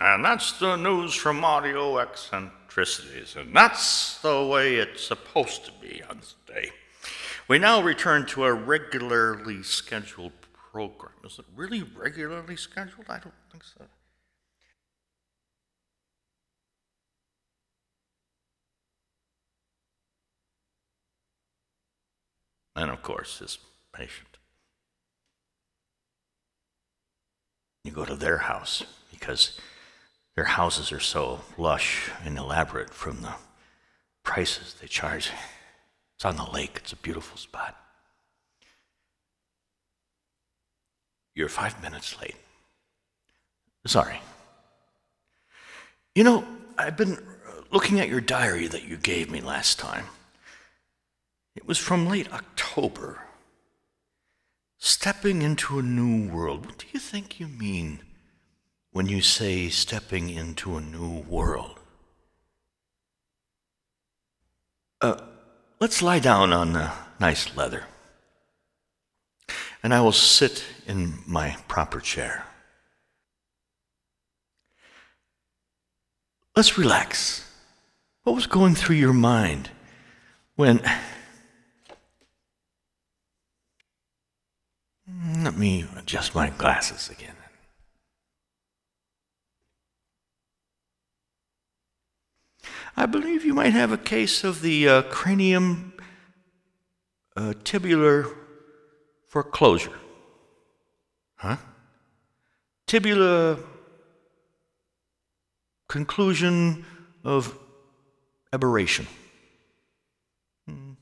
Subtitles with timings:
[0.00, 6.02] And that's the news from Audio Eccentricities, and that's the way it's supposed to be
[6.08, 6.70] on this day.
[7.48, 10.32] We now return to a regularly scheduled
[10.72, 11.12] program.
[11.24, 13.06] Is it really regularly scheduled?
[13.10, 13.84] I don't think so.
[22.74, 23.58] And of course, his
[23.92, 24.38] patient.
[27.84, 29.58] You go to their house because
[30.40, 33.34] their houses are so lush and elaborate from the
[34.22, 35.30] prices they charge.
[36.16, 37.76] It's on the lake, it's a beautiful spot.
[41.34, 42.36] You're five minutes late.
[43.84, 44.22] Sorry.
[46.14, 46.44] You know,
[46.78, 47.18] I've been
[47.70, 50.06] looking at your diary that you gave me last time.
[51.54, 53.24] It was from late October.
[54.78, 56.64] Stepping into a new world.
[56.64, 58.00] What do you think you mean
[58.92, 61.78] when you say stepping into a new world?
[65.00, 65.20] Uh,
[65.78, 67.84] let's lie down on nice leather,
[69.82, 72.46] and I will sit in my proper chair.
[76.56, 77.46] Let's relax.
[78.24, 79.70] What was going through your mind
[80.56, 80.82] when.
[85.38, 87.34] Let me adjust my glasses again.
[92.96, 95.94] I believe you might have a case of the uh, cranium
[97.36, 98.30] uh, tibular
[99.26, 99.98] foreclosure.
[101.36, 101.56] Huh?
[102.86, 103.62] Tibular
[105.88, 106.84] conclusion
[107.24, 107.56] of
[108.52, 109.06] aberration.
[110.66, 110.92] Hmm.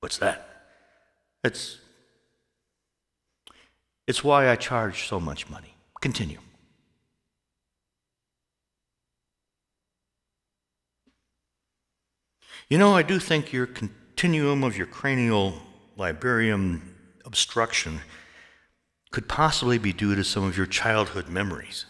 [0.00, 0.48] What's that?
[1.44, 1.78] It's
[4.06, 5.74] it's why I charge so much money.
[6.00, 6.38] Continue.
[12.68, 15.54] You know, I do think your continuum of your cranial
[15.96, 16.94] libarium
[17.24, 18.00] obstruction
[19.12, 21.86] could possibly be due to some of your childhood memories.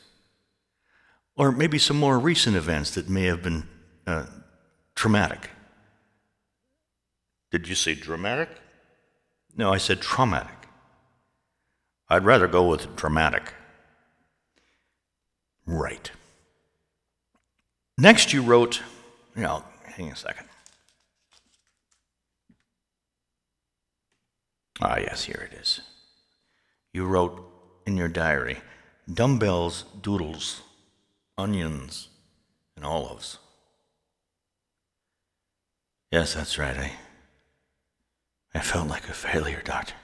[1.34, 3.66] Or maybe some more recent events that may have been
[4.06, 4.26] uh,
[4.94, 5.50] traumatic.
[7.50, 8.50] Did you say dramatic?
[9.56, 10.68] No, I said traumatic.
[12.08, 13.54] I'd rather go with dramatic.
[15.64, 16.10] Right.
[17.96, 18.82] Next, you wrote,
[19.34, 20.46] you know, hang a second.
[24.80, 25.80] Ah, yes, here it is.
[26.92, 27.42] You wrote
[27.86, 28.58] in your diary
[29.12, 30.62] dumbbells, doodles,
[31.38, 32.08] onions,
[32.74, 33.38] and olives.
[36.10, 36.76] Yes, that's right.
[36.76, 36.92] I,
[38.54, 39.94] I felt like a failure, Doctor.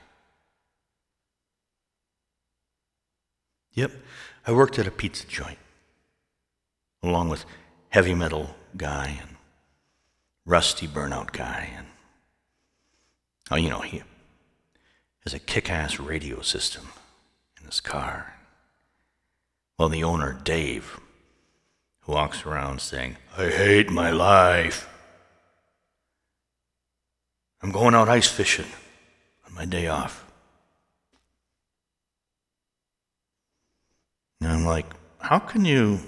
[3.74, 3.92] Yep,
[4.46, 5.58] I worked at a pizza joint,
[7.02, 7.46] along with
[7.88, 9.36] heavy metal guy and
[10.44, 11.86] rusty burnout guy, and
[13.50, 14.02] oh, you know, he
[15.24, 16.88] has a kick-ass radio system
[17.58, 18.34] in his car.
[19.78, 21.00] Well, the owner, Dave,
[22.00, 24.88] who walks around saying, "I hate my life.
[27.60, 28.70] I'm going out ice fishing
[29.46, 30.24] on my day off."
[34.40, 34.86] And I'm like,
[35.20, 36.00] how can you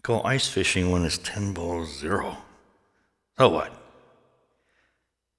[0.00, 2.38] go ice fishing when it's 10 below zero?
[3.36, 3.81] So what?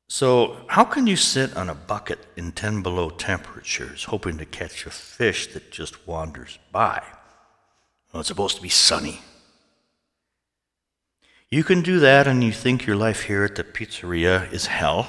[0.08, 4.86] So, how can you sit on a bucket in 10 below temperatures hoping to catch
[4.86, 7.02] a fish that just wanders by?
[8.12, 9.22] Well, it's supposed to be sunny.
[11.50, 15.08] You can do that and you think your life here at the pizzeria is hell?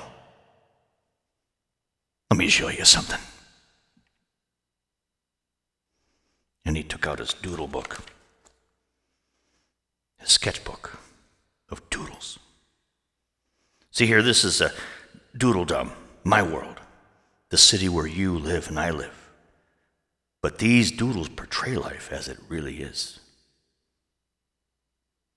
[2.31, 3.21] Let me show you something.
[6.65, 7.99] And he took out his doodle book,
[10.19, 10.99] his sketchbook
[11.71, 12.39] of doodles.
[13.95, 14.73] See here, this is a
[15.39, 15.93] doodledom,
[16.25, 16.81] my world,
[17.51, 19.31] the city where you live and I live.
[20.43, 23.21] But these doodles portray life as it really is.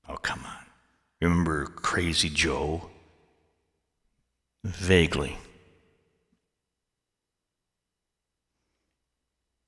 [0.10, 0.66] Oh, come on.
[1.22, 2.90] Remember Crazy Joe?
[4.64, 5.38] Vaguely.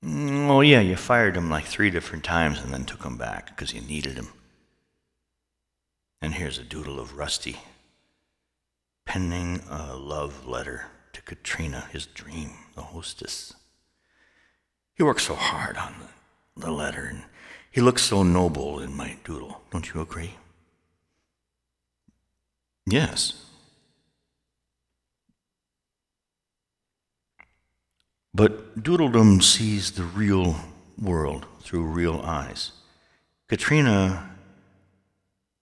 [0.02, 3.72] Oh, yeah, you fired him like three different times and then took him back because
[3.72, 4.30] you needed him.
[6.20, 7.56] And here's a doodle of Rusty
[9.10, 13.52] penning a love letter to Katrina, his dream, the hostess.
[14.94, 17.24] He worked so hard on the, the letter, and
[17.72, 19.62] he looks so noble in my doodle.
[19.72, 20.36] Don't you agree?
[22.86, 23.46] Yes.
[28.32, 30.54] But Doodledom sees the real
[30.96, 32.70] world through real eyes.
[33.48, 34.36] Katrina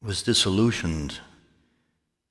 [0.02, 1.20] was disillusioned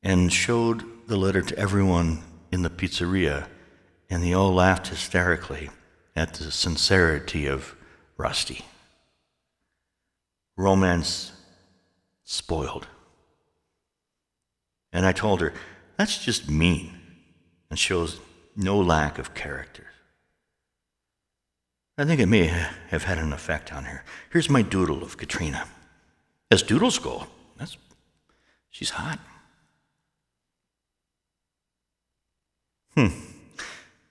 [0.03, 2.21] and showed the letter to everyone
[2.51, 3.47] in the pizzeria,
[4.09, 5.69] and they all laughed hysterically
[6.15, 7.75] at the sincerity of
[8.17, 8.65] Rusty.
[10.57, 11.31] Romance
[12.23, 12.87] spoiled.
[14.91, 15.53] And I told her,
[15.95, 16.99] that's just mean
[17.69, 18.19] and shows
[18.55, 19.85] no lack of character.
[21.97, 22.45] I think it may
[22.89, 24.03] have had an effect on her.
[24.31, 25.67] Here's my doodle of Katrina.
[26.51, 27.27] As doodles go,
[27.57, 27.77] that's
[28.69, 29.19] she's hot.
[32.97, 33.09] Hmm.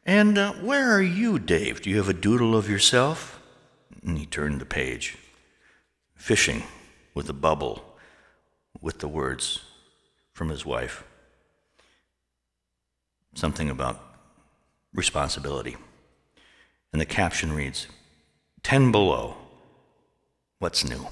[0.05, 1.83] And uh, where are you, Dave?
[1.83, 3.43] Do you have a doodle of yourself?
[4.05, 5.19] And he turned the page.
[6.15, 6.63] Fishing
[7.13, 7.85] with a bubble
[8.81, 9.65] with the words
[10.35, 11.03] from his wife.
[13.35, 14.01] Something about
[14.95, 15.77] responsibility.
[16.93, 17.89] And the caption reads
[18.63, 19.35] 10 below.
[20.61, 21.09] What's new?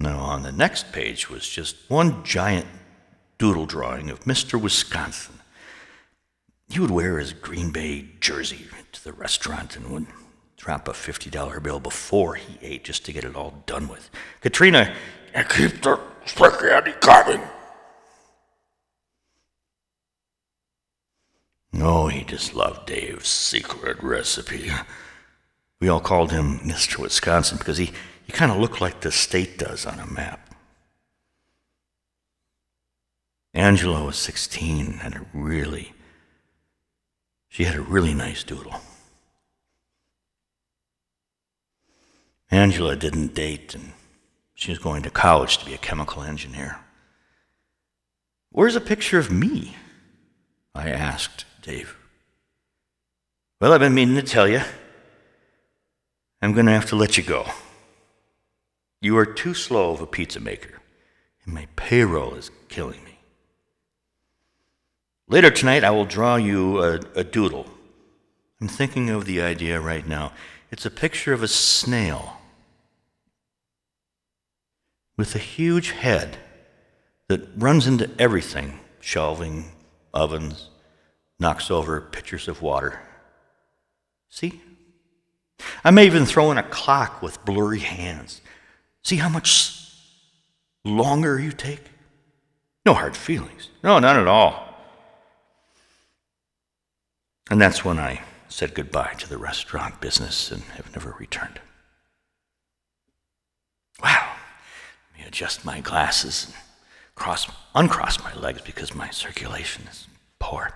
[0.00, 2.66] Now, on the next page was just one giant
[3.40, 4.60] doodle drawing of Mr.
[4.60, 5.40] Wisconsin.
[6.68, 10.06] He would wear his Green Bay jersey to the restaurant and would
[10.58, 14.10] drop a $50 bill before he ate just to get it all done with.
[14.42, 14.94] Katrina,
[15.34, 17.40] I keep the spaghetti coming.
[21.80, 24.70] Oh, he just loved Dave's secret recipe.
[25.80, 26.98] We all called him Mr.
[26.98, 27.90] Wisconsin because he,
[28.22, 30.49] he kind of looked like the state does on a map.
[33.60, 35.92] Angela was 16 and a really,
[37.50, 38.80] she had a really nice doodle.
[42.50, 43.92] Angela didn't date and
[44.54, 46.78] she was going to college to be a chemical engineer.
[48.50, 49.76] Where's a picture of me?
[50.74, 51.98] I asked Dave.
[53.60, 54.62] Well, I've been meaning to tell you.
[56.40, 57.44] I'm going to have to let you go.
[59.02, 60.80] You are too slow of a pizza maker,
[61.44, 63.09] and my payroll is killing me.
[65.30, 67.66] Later tonight, I will draw you a, a doodle.
[68.60, 70.32] I'm thinking of the idea right now.
[70.72, 72.38] It's a picture of a snail
[75.16, 76.36] with a huge head
[77.28, 79.70] that runs into everything shelving,
[80.12, 80.68] ovens,
[81.38, 83.00] knocks over pitchers of water.
[84.30, 84.60] See?
[85.84, 88.40] I may even throw in a clock with blurry hands.
[89.04, 89.94] See how much
[90.84, 91.84] longer you take?
[92.84, 93.68] No hard feelings.
[93.84, 94.69] No, none at all.
[97.50, 101.60] And that's when I said goodbye to the restaurant business and have never returned.
[104.02, 104.32] Wow.
[105.12, 106.54] Let me adjust my glasses and
[107.16, 110.06] cross, uncross my legs because my circulation is
[110.38, 110.72] poor.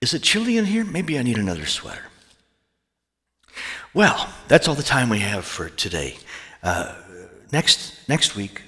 [0.00, 0.84] Is it chilly in here?
[0.84, 2.02] Maybe I need another sweater.
[3.94, 6.18] Well, that's all the time we have for today.
[6.62, 6.94] Uh,
[7.50, 8.62] next, next week,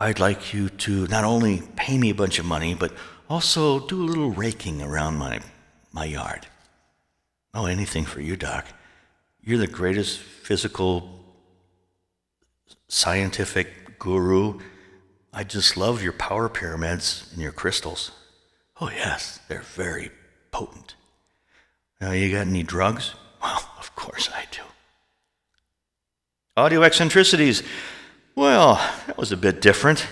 [0.00, 2.92] I'd like you to not only pay me a bunch of money, but
[3.28, 5.40] also do a little raking around my,
[5.92, 6.46] my yard.
[7.54, 8.66] Oh, anything for you, Doc.
[9.42, 11.20] You're the greatest physical,
[12.88, 14.60] scientific guru.
[15.32, 18.12] I just love your power pyramids and your crystals.
[18.80, 20.10] Oh, yes, they're very
[20.50, 20.94] potent.
[22.00, 23.14] Now, you got any drugs?
[23.42, 24.60] Well, of course I do.
[26.56, 27.64] Audio eccentricities.
[28.36, 28.76] Well,
[29.08, 30.06] that was a bit different.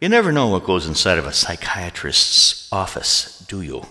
[0.00, 3.86] You never know what goes inside of a psychiatrist's office, do you?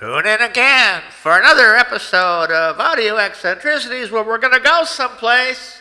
[0.00, 5.80] Tune in again for another episode of Audio Eccentricities where we're going to go someplace.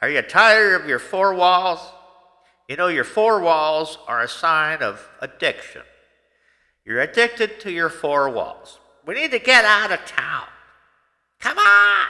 [0.00, 1.78] Are you tired of your four walls?
[2.68, 5.82] You know, your four walls are a sign of addiction.
[6.84, 8.80] You're addicted to your four walls.
[9.06, 10.48] We need to get out of town.
[11.38, 12.06] Come on!